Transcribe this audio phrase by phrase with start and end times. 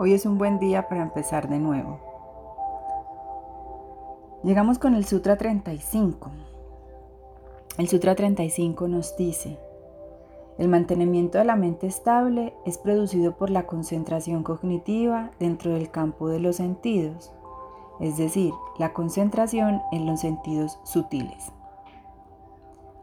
[0.00, 1.98] Hoy es un buen día para empezar de nuevo.
[4.44, 6.30] Llegamos con el Sutra 35.
[7.78, 9.58] El Sutra 35 nos dice,
[10.56, 16.28] el mantenimiento de la mente estable es producido por la concentración cognitiva dentro del campo
[16.28, 17.32] de los sentidos,
[17.98, 21.50] es decir, la concentración en los sentidos sutiles.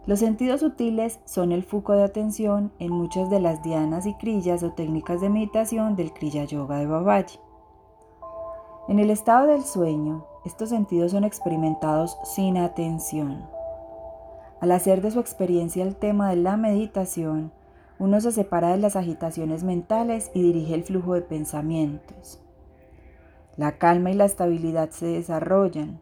[0.07, 4.61] Los sentidos sutiles son el foco de atención en muchas de las dianas y crillas
[4.61, 7.39] o técnicas de meditación del Kriya Yoga de Babaji.
[8.87, 13.47] En el estado del sueño, estos sentidos son experimentados sin atención.
[14.61, 17.51] Al hacer de su experiencia el tema de la meditación,
[17.97, 22.39] uno se separa de las agitaciones mentales y dirige el flujo de pensamientos.
[23.57, 25.99] La calma y la estabilidad se desarrollan,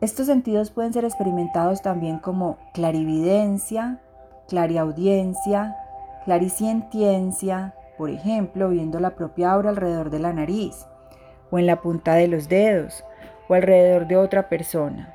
[0.00, 3.98] estos sentidos pueden ser experimentados también como clarividencia,
[4.48, 5.76] clariaudiencia,
[6.24, 10.86] claricientiencia, por ejemplo, viendo la propia aura alrededor de la nariz,
[11.50, 13.04] o en la punta de los dedos,
[13.48, 15.14] o alrededor de otra persona.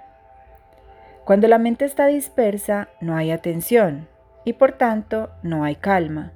[1.26, 4.08] Cuando la mente está dispersa, no hay atención
[4.44, 6.32] y por tanto no hay calma.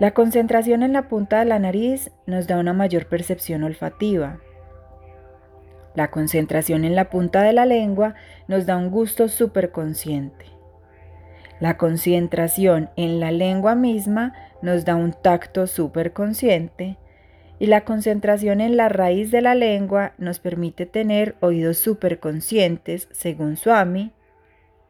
[0.00, 4.38] La concentración en la punta de la nariz nos da una mayor percepción olfativa.
[5.94, 8.14] La concentración en la punta de la lengua
[8.46, 10.46] nos da un gusto superconsciente.
[11.60, 16.98] La concentración en la lengua misma nos da un tacto superconsciente
[17.58, 23.56] y la concentración en la raíz de la lengua nos permite tener oídos superconscientes, según
[23.56, 24.12] Swami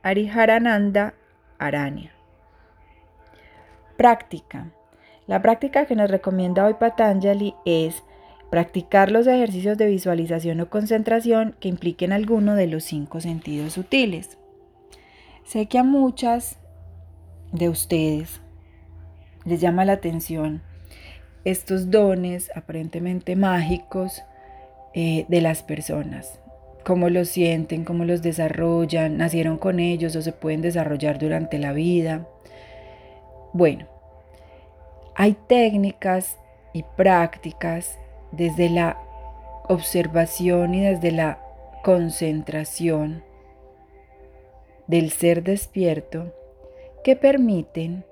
[0.02, 1.14] Ariharananda
[1.58, 2.12] Aranya.
[3.96, 4.70] Práctica.
[5.26, 8.04] La práctica que nos recomienda hoy Patanjali es
[8.50, 14.38] Practicar los ejercicios de visualización o concentración que impliquen alguno de los cinco sentidos sutiles.
[15.44, 16.58] Sé que a muchas
[17.52, 18.40] de ustedes
[19.44, 20.62] les llama la atención
[21.44, 24.22] estos dones aparentemente mágicos
[24.94, 26.40] eh, de las personas,
[26.84, 31.72] cómo los sienten, cómo los desarrollan, nacieron con ellos o se pueden desarrollar durante la
[31.72, 32.26] vida.
[33.52, 33.86] Bueno,
[35.14, 36.38] hay técnicas
[36.72, 37.98] y prácticas
[38.32, 38.98] desde la
[39.68, 41.40] observación y desde la
[41.82, 43.22] concentración
[44.86, 46.34] del ser despierto
[47.04, 48.04] que permiten,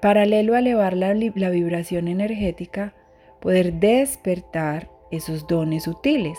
[0.00, 2.94] paralelo a elevar la, vibración energética,
[3.40, 6.38] poder despertar esos dones sutiles.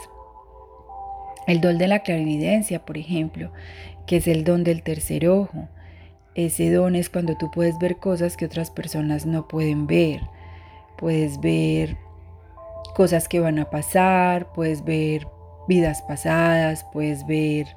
[1.48, 3.52] El don de la clarividencia, por ejemplo,
[4.06, 5.70] que es el don del tercer ojo.
[6.36, 10.22] Ese don es cuando tú puedes ver cosas que otras personas no pueden ver
[10.98, 11.98] puedes ver
[12.96, 15.28] cosas que van a pasar, puedes ver
[15.68, 17.68] vidas pasadas, puedes ver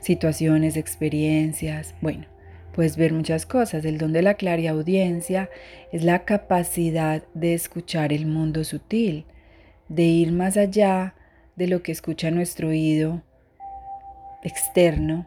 [0.00, 2.26] situaciones, experiencias, bueno,
[2.74, 3.84] puedes ver muchas cosas.
[3.84, 4.36] El don de la
[4.70, 5.50] audiencia
[5.92, 9.26] es la capacidad de escuchar el mundo sutil,
[9.88, 11.14] de ir más allá
[11.56, 13.22] de lo que escucha nuestro oído
[14.42, 15.26] externo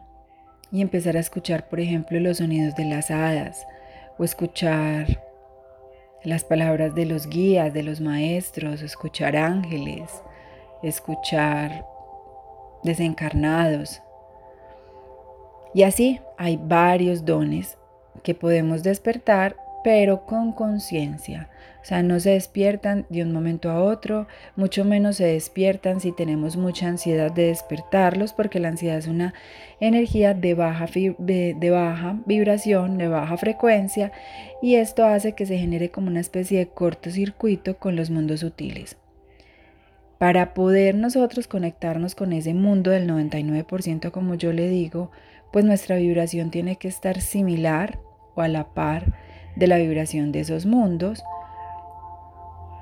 [0.72, 3.66] y empezar a escuchar, por ejemplo, los sonidos de las hadas
[4.18, 5.25] o escuchar
[6.26, 10.10] las palabras de los guías, de los maestros, escuchar ángeles,
[10.82, 11.86] escuchar
[12.82, 14.02] desencarnados.
[15.72, 17.78] Y así hay varios dones
[18.24, 21.48] que podemos despertar pero con conciencia.
[21.86, 24.26] O sea, no se despiertan de un momento a otro,
[24.56, 29.34] mucho menos se despiertan si tenemos mucha ansiedad de despertarlos, porque la ansiedad es una
[29.78, 34.10] energía de baja, de, baja vibración, de baja frecuencia,
[34.60, 38.96] y esto hace que se genere como una especie de cortocircuito con los mundos sutiles.
[40.18, 45.12] Para poder nosotros conectarnos con ese mundo del 99%, como yo le digo,
[45.52, 48.00] pues nuestra vibración tiene que estar similar
[48.34, 49.14] o a la par
[49.54, 51.22] de la vibración de esos mundos,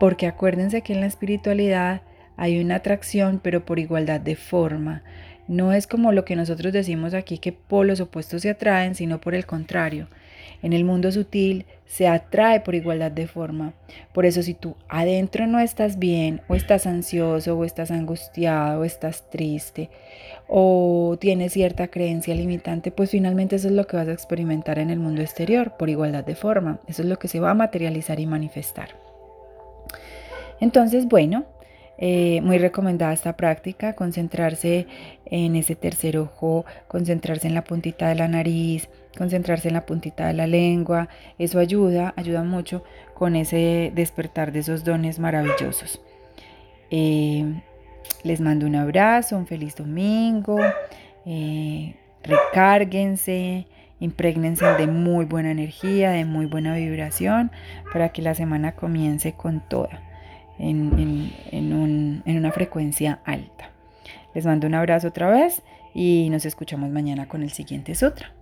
[0.05, 2.03] porque acuérdense que en la espiritualidad
[2.37, 5.03] hay una atracción, pero por igualdad de forma.
[5.49, 9.35] No es como lo que nosotros decimos aquí que polos opuestos se atraen, sino por
[9.35, 10.09] el contrario.
[10.63, 13.73] En el mundo sutil se atrae por igualdad de forma.
[14.13, 18.85] Por eso si tú adentro no estás bien, o estás ansioso, o estás angustiado, o
[18.85, 19.89] estás triste,
[20.49, 24.91] o tienes cierta creencia limitante, pues finalmente eso es lo que vas a experimentar en
[24.91, 26.79] el mundo exterior por igualdad de forma.
[26.89, 29.04] Eso es lo que se va a materializar y manifestar.
[30.61, 31.45] Entonces, bueno,
[31.97, 34.87] eh, muy recomendada esta práctica, concentrarse
[35.27, 40.27] en ese tercer ojo, concentrarse en la puntita de la nariz, concentrarse en la puntita
[40.27, 41.09] de la lengua.
[41.39, 42.83] Eso ayuda, ayuda mucho
[43.15, 46.01] con ese despertar de esos dones maravillosos.
[46.91, 47.45] Eh,
[48.25, 50.59] les mando un abrazo, un feliz domingo,
[51.27, 53.67] eh, recárguense
[54.01, 57.51] Impregnense de muy buena energía, de muy buena vibración,
[57.93, 60.03] para que la semana comience con toda,
[60.59, 63.71] en, en una frecuencia alta.
[64.35, 65.63] Les mando un abrazo otra vez
[65.95, 68.33] y nos escuchamos mañana con el siguiente sutra.